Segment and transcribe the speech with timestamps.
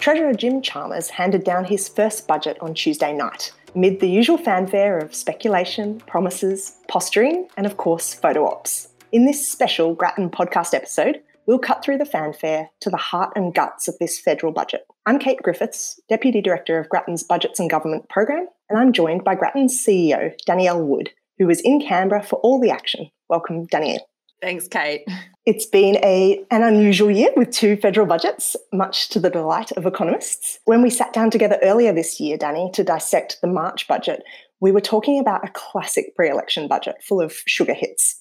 [0.00, 4.96] Treasurer Jim Chalmers handed down his first budget on Tuesday night, amid the usual fanfare
[4.96, 8.88] of speculation, promises, posturing, and of course, photo ops.
[9.12, 13.54] In this special Grattan podcast episode, we'll cut through the fanfare to the heart and
[13.54, 14.86] guts of this federal budget.
[15.04, 19.34] I'm Kate Griffiths, Deputy Director of Grattan's Budgets and Government Program, and I'm joined by
[19.34, 23.10] Grattan's CEO, Danielle Wood, who was in Canberra for all the action.
[23.28, 24.08] Welcome, Danielle.
[24.40, 25.06] Thanks, Kate.
[25.46, 29.86] It's been a, an unusual year with two federal budgets, much to the delight of
[29.86, 30.58] economists.
[30.66, 34.22] When we sat down together earlier this year, Danny, to dissect the March budget,
[34.60, 38.20] we were talking about a classic pre election budget full of sugar hits.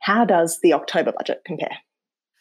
[0.00, 1.76] How does the October budget compare?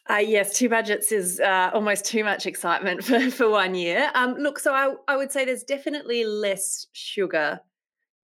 [0.10, 4.10] Uh, yes, two budgets is uh, almost too much excitement for, for one year.
[4.16, 7.60] Um, look, so I, I would say there's definitely less sugar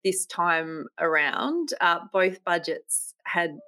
[0.05, 1.75] this time around.
[1.81, 3.59] Uh, both budgets had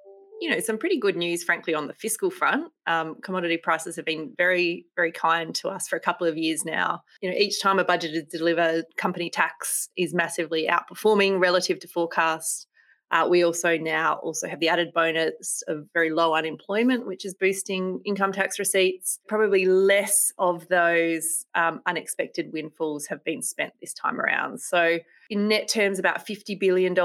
[0.41, 2.71] you know, some pretty good news, frankly, on the fiscal front.
[2.87, 6.65] Um, commodity prices have been very, very kind to us for a couple of years
[6.65, 7.01] now.
[7.21, 11.87] You know, each time a budget is delivered, company tax is massively outperforming relative to
[11.87, 12.67] forecasts.
[13.11, 17.35] Uh, we also now also have the added bonus of very low unemployment, which is
[17.35, 19.19] boosting income tax receipts.
[19.27, 24.59] Probably less of those um, unexpected windfalls have been spent this time around.
[24.59, 26.95] So, in net terms, about $50 billion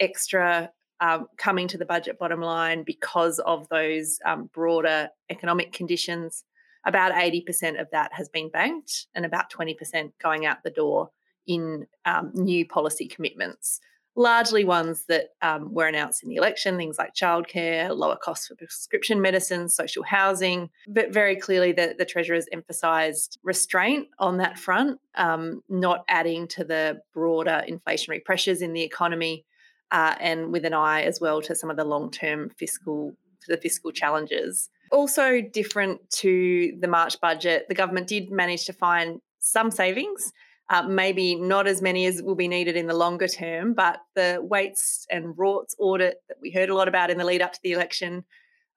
[0.00, 6.44] extra um, coming to the budget bottom line because of those um, broader economic conditions.
[6.86, 11.10] About 80% of that has been banked, and about 20% going out the door
[11.46, 13.80] in um, new policy commitments,
[14.16, 18.54] largely ones that um, were announced in the election, things like childcare, lower costs for
[18.54, 20.70] prescription medicines, social housing.
[20.88, 26.48] But very clearly, the, the Treasurer has emphasised restraint on that front, um, not adding
[26.48, 29.44] to the broader inflationary pressures in the economy
[29.90, 33.14] uh, and with an eye as well to some of the long-term fiscal
[33.48, 34.68] the fiscal challenges.
[34.92, 40.32] Also different to the March budget, the government did manage to find some savings.
[40.68, 44.38] Uh, maybe not as many as will be needed in the longer term, but the
[44.40, 47.58] waste and rorts audit that we heard a lot about in the lead up to
[47.64, 48.24] the election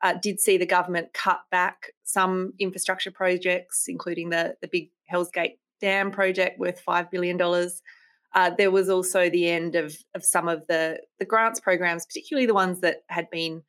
[0.02, 5.30] uh, did see the government cut back some infrastructure projects, including the, the big Hells
[5.30, 7.38] Gate Dam project worth $5 billion.
[8.34, 12.46] Uh, there was also the end of, of some of the, the grants programs, particularly
[12.46, 13.62] the ones that had been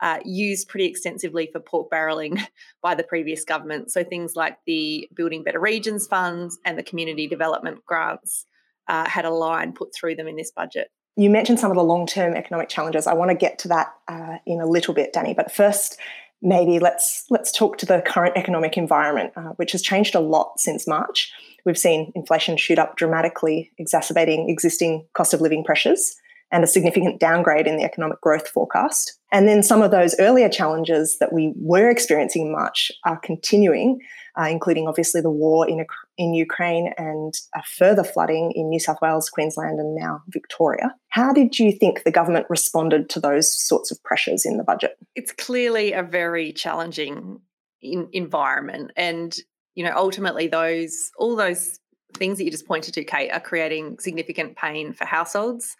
[0.00, 2.38] uh, used pretty extensively for pork barrelling
[2.82, 3.90] by the previous government.
[3.90, 8.46] So things like the Building Better Regions funds and the community development grants
[8.88, 10.88] uh, had a line put through them in this budget.
[11.16, 13.06] You mentioned some of the long term economic challenges.
[13.06, 15.34] I want to get to that uh, in a little bit, Danny.
[15.34, 15.98] But first,
[16.42, 20.58] maybe let's let's talk to the current economic environment, uh, which has changed a lot
[20.58, 21.32] since March.
[21.64, 26.16] We've seen inflation shoot up dramatically, exacerbating existing cost of living pressures
[26.50, 29.18] and a significant downgrade in the economic growth forecast.
[29.32, 33.98] And then some of those earlier challenges that we were experiencing in March are continuing,
[34.38, 35.84] uh, including obviously the war in,
[36.18, 40.94] in Ukraine and a further flooding in New South Wales, Queensland, and now Victoria.
[41.08, 44.98] How did you think the government responded to those sorts of pressures in the budget?
[45.14, 47.40] It's clearly a very challenging
[47.80, 48.92] in- environment.
[48.96, 49.34] And
[49.74, 51.78] you know, ultimately those all those
[52.14, 55.76] things that you just pointed to, Kate, are creating significant pain for households.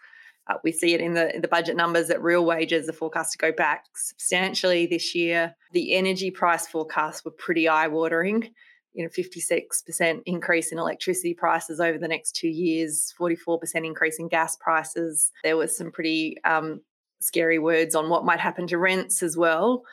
[0.47, 3.31] Uh, we see it in the in the budget numbers that real wages are forecast
[3.31, 5.55] to go back substantially this year.
[5.71, 8.49] The energy price forecasts were pretty eye-watering.
[8.93, 14.27] You know, 56% increase in electricity prices over the next two years, 44% increase in
[14.27, 15.31] gas prices.
[15.43, 16.81] There was some pretty um,
[17.19, 19.83] scary words on what might happen to rents as well.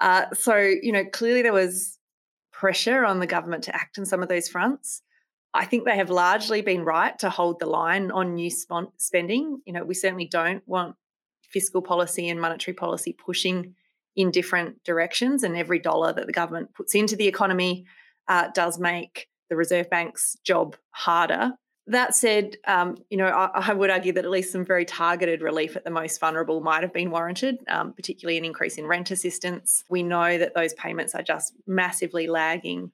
[0.00, 1.98] Uh, so, you know, clearly there was
[2.52, 5.02] pressure on the government to act on some of those fronts.
[5.56, 9.60] I think they have largely been right to hold the line on new spending.
[9.64, 10.96] You know, we certainly don't want
[11.42, 13.74] fiscal policy and monetary policy pushing
[14.14, 17.84] in different directions, and every dollar that the government puts into the economy
[18.28, 21.52] uh, does make the Reserve Bank's job harder.
[21.88, 25.40] That said, um, you know, I, I, would argue that at least some very targeted
[25.40, 29.12] relief at the most vulnerable might have been warranted, um, particularly an increase in rent
[29.12, 29.84] assistance.
[29.88, 32.90] We know that those payments are just massively lagging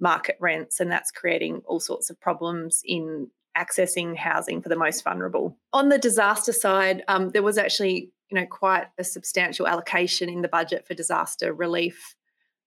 [0.00, 5.02] market rents, and that's creating all sorts of problems in accessing housing for the most
[5.02, 5.56] vulnerable.
[5.72, 10.42] On the disaster side, um, there was actually, you know, quite a substantial allocation in
[10.42, 12.14] the budget for disaster relief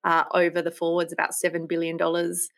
[0.04, 2.48] uh, over the forwards, about seven billion dollars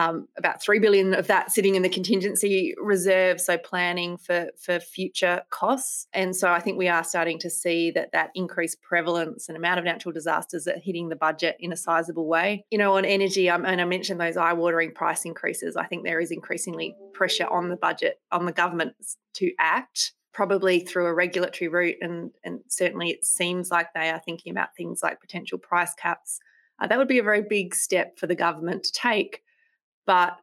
[0.00, 4.80] um, about three billion of that sitting in the contingency reserve, so planning for for
[4.80, 6.06] future costs.
[6.14, 9.78] And so I think we are starting to see that that increased prevalence and amount
[9.78, 12.64] of natural disasters are hitting the budget in a sizable way.
[12.70, 15.76] You know, on energy, um, and I mentioned those eye-watering price increases.
[15.76, 18.94] I think there is increasingly pressure on the budget, on the government
[19.34, 24.20] to act probably through a regulatory route and and certainly it seems like they are
[24.24, 26.38] thinking about things like potential price caps
[26.80, 29.42] uh, that would be a very big step for the government to take
[30.06, 30.38] but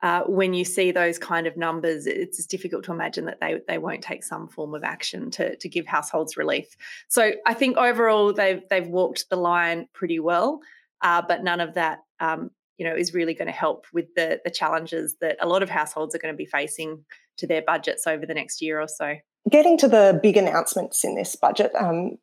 [0.00, 3.78] uh, when you see those kind of numbers, it's difficult to imagine that they they
[3.78, 6.76] won't take some form of action to to give households relief.
[7.08, 10.60] So I think overall they've they've walked the line pretty well,
[11.02, 14.40] uh, but none of that um, you know is really going to help with the
[14.44, 17.04] the challenges that a lot of households are going to be facing
[17.38, 19.16] to their budgets over the next year or so.
[19.50, 22.18] Getting to the big announcements in this budget, um,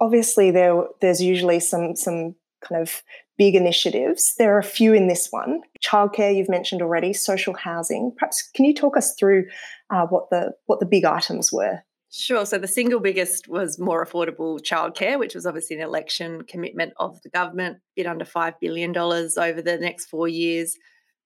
[0.00, 3.02] obviously there there's usually some some kind of
[3.38, 4.34] big initiatives.
[4.36, 5.60] There are a few in this one.
[5.82, 8.12] Childcare, you've mentioned already, social housing.
[8.18, 9.46] Perhaps can you talk us through
[9.90, 11.80] uh, what the what the big items were?
[12.10, 12.46] Sure.
[12.46, 17.20] So the single biggest was more affordable childcare, which was obviously an election commitment of
[17.22, 20.74] the government, bit under $5 billion over the next four years.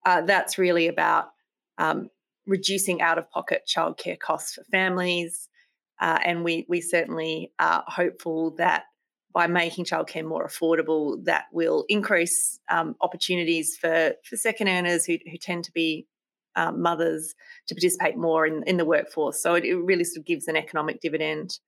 [0.05, 1.27] Uh, that's really about
[1.79, 2.09] um,
[2.49, 5.49] reducing out of pocket childcare costs for families.
[6.01, 8.83] Uh, and we, we certainly are hopeful that
[9.33, 15.19] by making childcare more affordable, that will increase um, opportunities for, for second earners who,
[15.31, 16.07] who tend to be
[16.57, 17.35] um, mothers
[17.69, 19.43] to participate more in, in the workforce.
[19.43, 21.59] So it, it really sort of gives an economic dividend.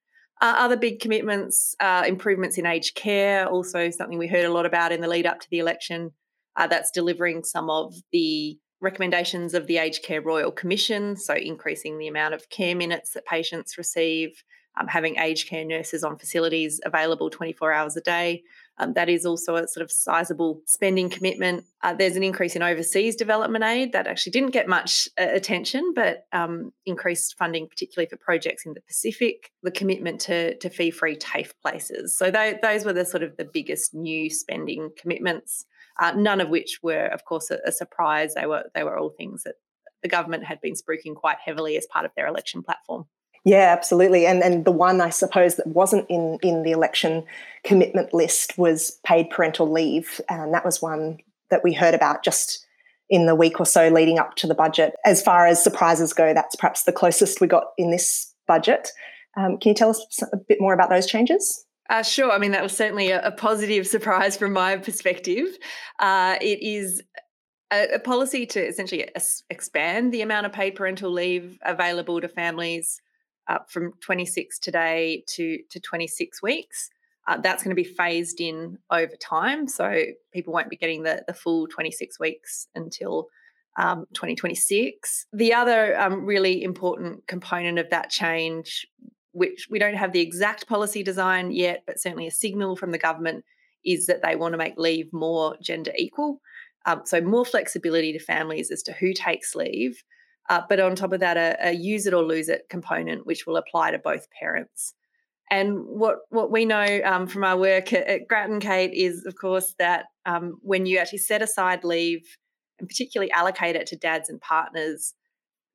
[0.43, 4.66] Uh, other big commitments, uh, improvements in aged care, also something we heard a lot
[4.66, 6.11] about in the lead up to the election.
[6.56, 11.99] Uh, that's delivering some of the recommendations of the Aged Care Royal Commission, so increasing
[11.99, 14.44] the amount of care minutes that patients receive,
[14.76, 18.43] um, having aged care nurses on facilities available 24 hours a day.
[18.79, 21.65] Um, that is also a sort of sizable spending commitment.
[21.82, 25.93] Uh, there's an increase in overseas development aid that actually didn't get much uh, attention,
[25.94, 29.53] but um, increased funding, particularly for projects in the Pacific.
[29.62, 32.17] The commitment to, to fee-free TAFE places.
[32.17, 35.67] So they, those were the sort of the biggest new spending commitments.
[36.00, 38.35] Uh, none of which were, of course, a, a surprise.
[38.35, 39.55] They were they were all things that
[40.03, 43.06] the government had been spruiking quite heavily as part of their election platform.
[43.44, 44.26] Yeah, absolutely.
[44.26, 47.25] And and the one I suppose that wasn't in in the election
[47.62, 51.19] commitment list was paid parental leave, and that was one
[51.50, 52.67] that we heard about just
[53.11, 54.94] in the week or so leading up to the budget.
[55.05, 58.91] As far as surprises go, that's perhaps the closest we got in this budget.
[59.37, 61.67] Um, can you tell us a bit more about those changes?
[61.90, 62.32] Uh, sure.
[62.32, 65.58] I mean, that was certainly a, a positive surprise from my perspective.
[65.99, 67.02] Uh, it is
[67.70, 69.06] a, a, policy to essentially
[69.50, 73.02] expand the amount of paid parental leave available to families
[73.49, 76.91] up from 26 today to, to 26 weeks.
[77.26, 79.67] Uh, that's going to be phased in over time.
[79.67, 80.02] So
[80.32, 83.29] people won't be getting the, the full 26 weeks until
[83.76, 85.26] um, 2026.
[85.32, 88.87] The other um, really important component of that change,
[89.32, 92.99] which we don't have the exact policy design yet, but certainly a signal from the
[92.99, 93.44] government,
[93.85, 96.40] is that they want to make leave more gender equal.
[96.87, 100.02] Um, so more flexibility to families as to who takes leave,
[100.50, 103.46] uh, but on top of that, a, a, use it or lose it component, which
[103.46, 104.94] will apply to both parents.
[105.50, 109.37] And what what we know um, from our work at, at, Grattan Kate is, of
[109.37, 112.37] course, that um, when you actually set aside leave
[112.79, 115.14] and particularly allocate it to dads and partners,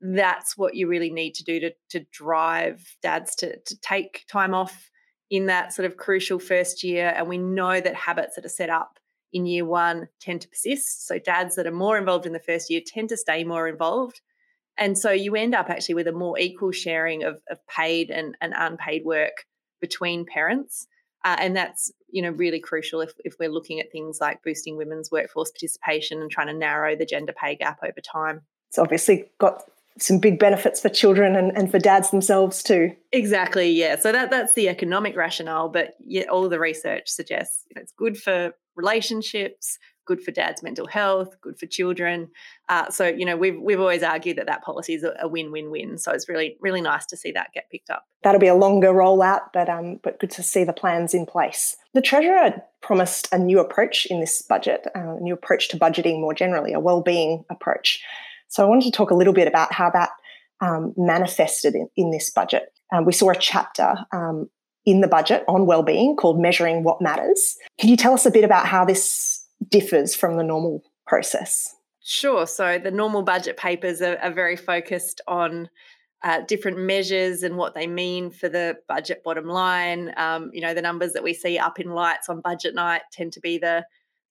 [0.01, 4.54] that's what you really need to do to, to drive dads to, to take time
[4.54, 4.89] off
[5.30, 7.13] in that sort of crucial first year.
[7.15, 9.00] And we know that habits that are set up
[9.31, 11.07] in year one tend to persist.
[11.07, 14.22] So dads that are more involved in the first year tend to stay more involved.
[14.79, 18.35] And so you end up actually with a more equal sharing of, of paid and,
[18.41, 19.45] and unpaid work
[19.81, 20.87] between parents.
[21.25, 24.77] Uh, and that's you know really crucial if, if we're looking at things like boosting
[24.77, 28.41] women's workforce participation and trying to narrow the gender pay gap over time.
[28.69, 29.63] It's obviously got
[29.98, 32.95] some big benefits for children and, and for dads themselves too.
[33.12, 33.98] Exactly, yeah.
[33.98, 37.91] So that that's the economic rationale, but yeah, all the research suggests you know, it's
[37.91, 39.77] good for relationships,
[40.10, 42.32] good for dad's mental health, good for children.
[42.68, 46.00] Uh, so you know we've we've always argued that that policy is a, win-win-win.
[46.00, 48.06] So it's really really nice to see that get picked up.
[48.24, 51.78] That'll be a longer rollout, but um, but good to see the plans in place.
[51.94, 56.20] The treasurer promised a new approach in this budget, uh, a new approach to budgeting
[56.20, 58.04] more generally, a well-being approach.
[58.48, 60.10] So I wanted to talk a little bit about how that
[60.60, 62.74] um, manifested in, in, this budget.
[62.92, 64.50] Um, we saw a chapter um,
[64.86, 68.44] in the budget on well-being called "Measuring What Matters." Can you tell us a bit
[68.44, 71.75] about how this differs from the normal process?
[72.01, 72.48] Sure.
[72.48, 75.70] So the normal budget papers are, are very focused on
[76.24, 80.13] uh, different measures and what they mean for the budget bottom line.
[80.18, 83.34] Um, you know, the numbers that we see up in lights on budget night tend
[83.34, 83.86] to be the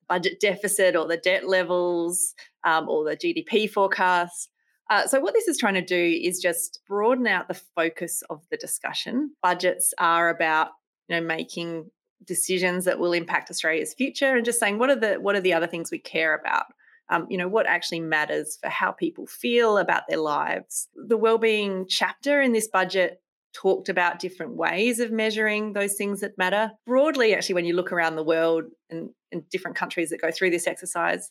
[0.09, 4.51] budget deficit or the debt levels um, or the GDP forecast.
[4.91, 8.43] Uh, so, what this is trying to do is just broaden out the focus of
[8.51, 9.35] the discussion.
[9.43, 10.69] Budgets are about
[11.09, 11.91] you know making
[12.25, 15.53] decisions that will impact Australia's future and just saying what are the what are the
[15.53, 16.67] other things we care about?
[17.11, 20.89] Um, you know what actually matters for how people feel about their lives?
[20.95, 23.23] The well-being chapter in this budget
[23.55, 26.73] talked about different ways of measuring those things that matter.
[26.87, 30.51] Broadly actually when you look around the world and in different countries that go through
[30.51, 31.31] this exercise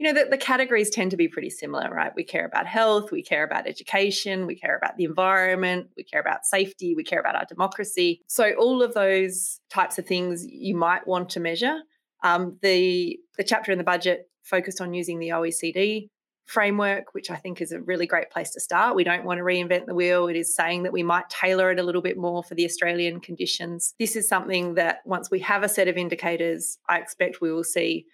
[0.00, 2.10] you know, the, the categories tend to be pretty similar, right?
[2.16, 6.22] We care about health, we care about education, we care about the environment, we care
[6.22, 8.22] about safety, we care about our democracy.
[8.26, 11.80] So all of those types of things you might want to measure.
[12.22, 16.08] Um, the the chapter in the budget focused on using the OECD
[16.46, 18.96] framework, which I think is a really great place to start.
[18.96, 20.28] We don't want to reinvent the wheel.
[20.28, 23.20] It is saying that we might tailor it a little bit more for the Australian
[23.20, 23.94] conditions.
[23.98, 27.64] This is something that once we have a set of indicators, I expect we will
[27.64, 28.06] see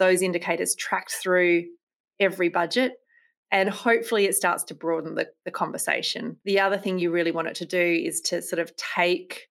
[0.00, 1.66] those indicators tracked through
[2.18, 2.94] every budget.
[3.52, 6.38] And hopefully it starts to broaden the, the conversation.
[6.44, 9.48] The other thing you really want it to do is to sort of take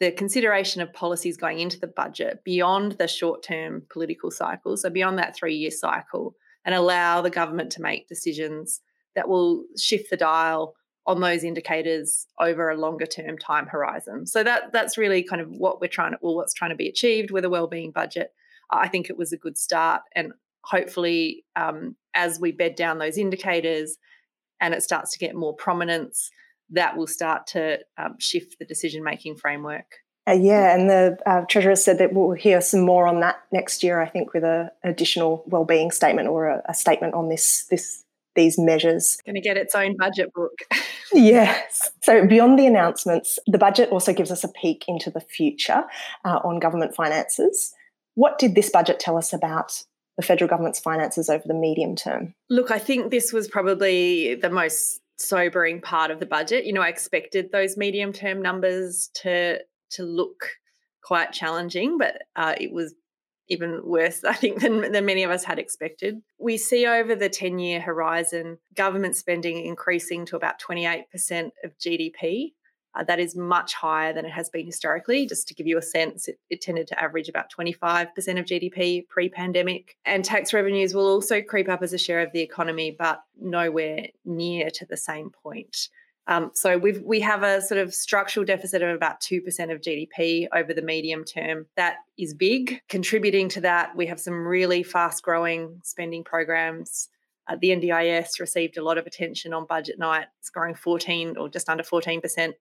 [0.00, 4.90] the consideration of policies going into the budget beyond the short term political cycle, so
[4.90, 6.34] beyond that three year cycle,
[6.64, 8.80] and allow the government to make decisions
[9.14, 10.74] that will shift the dial
[11.06, 14.26] on those indicators over a longer term time horizon.
[14.26, 17.30] So that that's really kind of what we're trying to what's trying to be achieved
[17.30, 18.32] with a wellbeing budget.
[18.72, 20.02] I think it was a good start.
[20.14, 20.32] And
[20.64, 23.96] hopefully, um, as we bed down those indicators
[24.60, 26.30] and it starts to get more prominence,
[26.70, 29.96] that will start to um, shift the decision making framework.
[30.28, 33.82] Uh, yeah, and the uh, treasurer said that we'll hear some more on that next
[33.82, 34.00] year.
[34.00, 38.58] I think with an additional well-being statement or a, a statement on this this these
[38.58, 39.18] measures.
[39.26, 40.58] Going to get its own budget book.
[41.12, 41.90] yes.
[42.02, 45.84] So, beyond the announcements, the budget also gives us a peek into the future
[46.24, 47.74] uh, on government finances.
[48.14, 49.84] What did this budget tell us about
[50.16, 52.34] the federal government's finances over the medium term?
[52.50, 56.66] Look, I think this was probably the most sobering part of the budget.
[56.66, 59.60] You know, I expected those medium term numbers to
[59.92, 60.48] to look
[61.02, 62.94] quite challenging, but uh, it was
[63.48, 66.22] even worse, I think, than, than many of us had expected.
[66.38, 71.04] We see over the 10 year horizon government spending increasing to about 28%
[71.64, 72.52] of GDP.
[72.94, 75.26] Uh, that is much higher than it has been historically.
[75.26, 78.08] Just to give you a sense, it, it tended to average about 25%
[78.38, 79.96] of GDP pre pandemic.
[80.04, 84.08] And tax revenues will also creep up as a share of the economy, but nowhere
[84.24, 85.88] near to the same point.
[86.28, 89.40] Um, so we we have a sort of structural deficit of about 2%
[89.72, 91.66] of GDP over the medium term.
[91.76, 92.80] That is big.
[92.88, 97.08] Contributing to that, we have some really fast growing spending programs
[97.48, 100.26] uh, the NDIS received a lot of attention on budget night.
[100.38, 102.52] It's growing 14 or just under 14%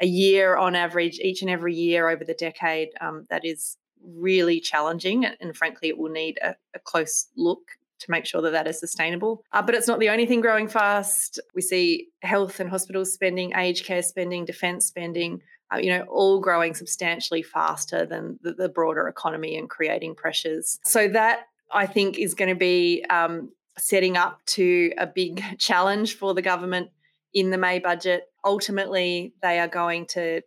[0.00, 2.90] a year on average, each and every year over the decade.
[3.00, 5.24] Um, that is really challenging.
[5.24, 7.60] And frankly, it will need a, a close look
[8.00, 9.44] to make sure that that is sustainable.
[9.52, 11.40] Uh, but it's not the only thing growing fast.
[11.54, 16.40] We see health and hospital spending, aged care spending, defence spending, uh, you know, all
[16.40, 20.78] growing substantially faster than the, the, broader economy and creating pressures.
[20.84, 26.16] So that I think is going to be um, setting up to a big challenge
[26.16, 26.90] for the government
[27.38, 28.24] in the May budget.
[28.44, 30.40] Ultimately, they are going to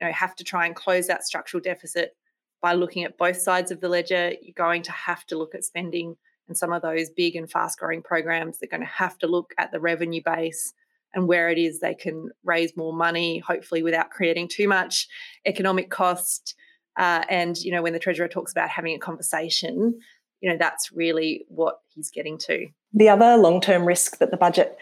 [0.00, 2.16] you know, have to try and close that structural deficit
[2.60, 4.32] by looking at both sides of the ledger.
[4.42, 6.16] You're going to have to look at spending
[6.48, 8.58] and some of those big and fast growing programs.
[8.58, 10.72] They're going to have to look at the revenue base
[11.14, 15.06] and where it is they can raise more money, hopefully without creating too much
[15.46, 16.54] economic cost.
[16.96, 19.98] Uh, and you know, when the treasurer talks about having a conversation,
[20.40, 22.66] you know, that's really what he's getting to.
[22.92, 24.78] The other long term risk that the budget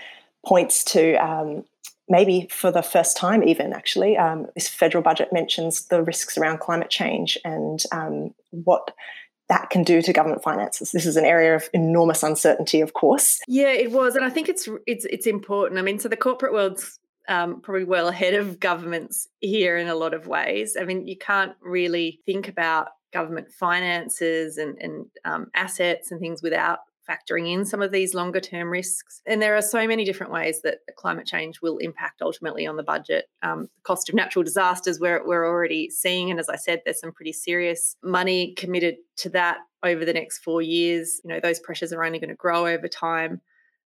[0.47, 1.65] points to um,
[2.09, 6.61] maybe for the first time, even actually, um, this federal budget mentions the risks around
[6.61, 8.93] climate change and um, what
[9.49, 10.93] that can do to government finances.
[10.93, 13.41] This is an area of enormous uncertainty, of course.
[13.47, 15.79] Yeah, it was, and I think it's it's it's important.
[15.79, 16.99] I mean, so the corporate world's
[17.29, 20.76] um, probably well ahead of governments here in a lot of ways.
[20.81, 26.43] I mean, you can't really think about government finances and, and um, assets and things
[26.43, 29.23] without factoring in some of these longer term risks.
[29.27, 32.83] And there are so many different ways that climate change will impact ultimately on the
[32.83, 33.27] budget.
[33.43, 36.31] Um, the cost of natural disasters, we're, we're already seeing.
[36.31, 40.39] And as I said, there's some pretty serious money committed to that over the next
[40.39, 41.21] four years.
[41.25, 43.41] You know, those pressures are only going to grow over time.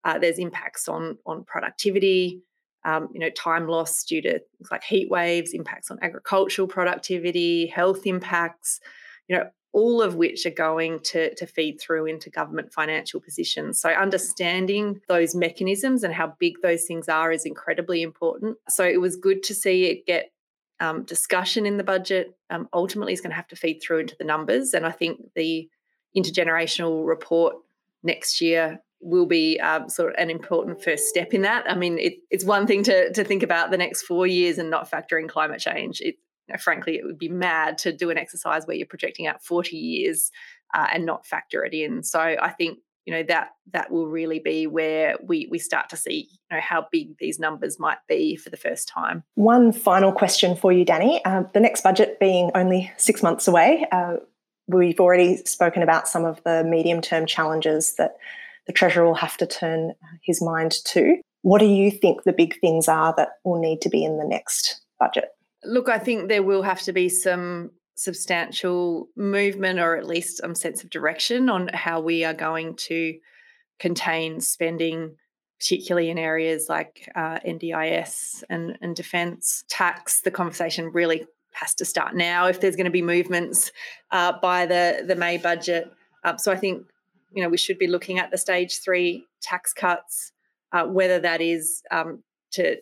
[0.05, 2.43] Uh, there's impacts on, on productivity.
[2.83, 7.67] Um, you know, time loss due to things like heat waves, impacts on agricultural productivity,
[7.67, 8.81] health impacts,
[9.29, 13.81] you know, all of which are going to, to feed through into government financial positions.
[13.81, 18.59] So, understanding those mechanisms and how big those things are is incredibly important.
[18.69, 20.33] So, it was good to see it get
[20.81, 22.37] um, discussion in the budget.
[22.49, 24.75] Um, ultimately, is going to have to feed through into the numbers.
[24.75, 25.69] And I think the
[26.17, 27.57] intergenerational report
[28.03, 31.71] next year will be um, sort of an important first step in that.
[31.71, 34.69] I mean, it, it's one thing to, to think about the next four years and
[34.69, 36.01] not factor in climate change.
[36.01, 36.17] It,
[36.51, 39.77] know, frankly, it would be mad to do an exercise where you're projecting out 40
[39.77, 40.31] years
[40.75, 42.03] uh, and not factor it in.
[42.03, 45.97] So I think you know that that will really be where we we start to
[45.97, 49.25] see you know how big these numbers might be for the first time.
[49.37, 51.25] One final question for you, Danny.
[51.25, 53.87] Uh, the next budget being only six months away.
[53.91, 54.17] Uh,
[54.71, 58.17] We've already spoken about some of the medium term challenges that
[58.67, 61.21] the Treasurer will have to turn his mind to.
[61.43, 64.25] What do you think the big things are that will need to be in the
[64.25, 65.31] next budget?
[65.65, 70.55] Look, I think there will have to be some substantial movement or at least some
[70.55, 73.19] sense of direction on how we are going to
[73.79, 75.17] contain spending,
[75.59, 79.65] particularly in areas like uh, NDIS and, and defence.
[79.69, 83.71] Tax, the conversation really has to start now if there's going to be movements
[84.13, 85.93] uh, by the, the May budget.
[86.25, 86.87] Uh, so I think
[87.33, 90.33] you know we should be looking at the stage three tax cuts,
[90.73, 92.77] uh, whether that is um, to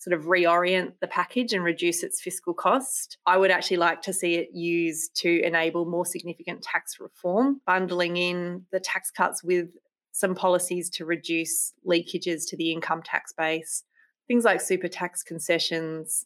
[0.00, 3.18] sort of reorient the package and reduce its fiscal cost.
[3.26, 8.16] I would actually like to see it used to enable more significant tax reform, bundling
[8.16, 9.68] in the tax cuts with
[10.12, 13.84] some policies to reduce leakages to the income tax base,
[14.26, 16.24] things like super tax concessions,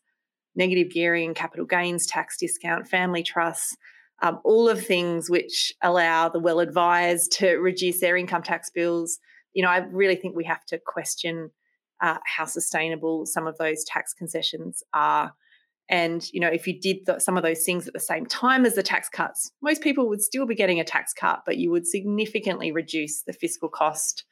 [0.54, 3.76] negative gearing, capital gains tax discount, family trusts,
[4.22, 9.18] um, all of things which allow the well advised to reduce their income tax bills.
[9.52, 11.50] You know, I really think we have to question
[12.04, 15.32] uh, how sustainable some of those tax concessions are.
[15.88, 18.66] And you know, if you did th- some of those things at the same time
[18.66, 21.70] as the tax cuts, most people would still be getting a tax cut, but you
[21.70, 24.24] would significantly reduce the fiscal cost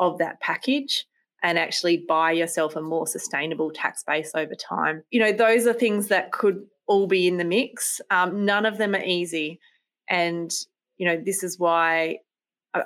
[0.00, 1.06] of that package
[1.44, 5.04] and actually buy yourself a more sustainable tax base over time.
[5.12, 8.00] You know, those are things that could all be in the mix.
[8.10, 9.60] Um, none of them are easy,
[10.08, 10.52] and
[10.98, 12.18] you know, this is why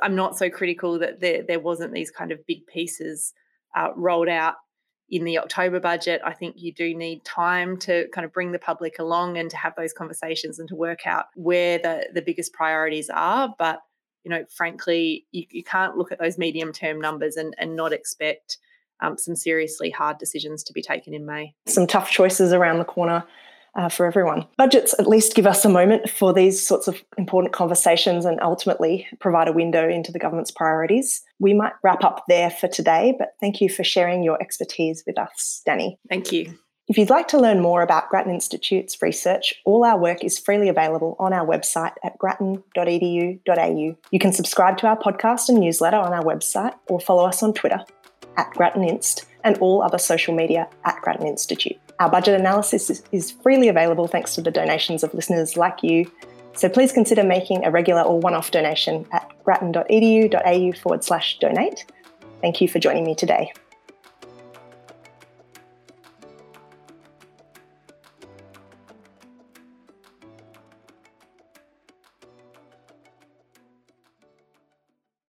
[0.02, 3.32] I'm not so critical that there there wasn't these kind of big pieces
[3.76, 4.54] uh, rolled out
[5.08, 6.20] in the October budget.
[6.24, 9.56] I think you do need time to kind of bring the public along and to
[9.56, 13.54] have those conversations and to work out where the, the biggest priorities are.
[13.56, 13.80] But,
[14.24, 17.92] you know, frankly, you, you can't look at those medium term numbers and, and not
[17.92, 18.58] expect
[19.00, 21.54] um, some seriously hard decisions to be taken in May.
[21.68, 23.24] Some tough choices around the corner
[23.76, 24.46] uh, for everyone.
[24.56, 29.06] Budgets at least give us a moment for these sorts of important conversations and ultimately
[29.20, 31.22] provide a window into the government's priorities.
[31.38, 35.18] We might wrap up there for today, but thank you for sharing your expertise with
[35.18, 35.98] us, Danny.
[36.08, 36.58] Thank you.
[36.88, 40.68] If you'd like to learn more about Grattan Institute's research, all our work is freely
[40.68, 43.96] available on our website at grattan.edu.au.
[44.10, 47.54] You can subscribe to our podcast and newsletter on our website or follow us on
[47.54, 47.84] Twitter
[48.36, 51.76] at GrattanInst and all other social media at Grattan Institute.
[51.98, 56.10] Our budget analysis is, freely available thanks to the donations of listeners like you.
[56.54, 61.86] So please consider making a regular or one off donation at grattan.edu.au forward slash donate.
[62.40, 63.52] Thank you for joining me today.